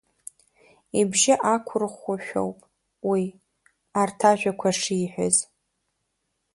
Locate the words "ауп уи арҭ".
2.43-4.19